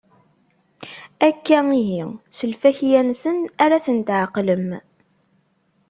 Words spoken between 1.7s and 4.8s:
ihi, s lfakya-nsen ara ten-tɛeqlem.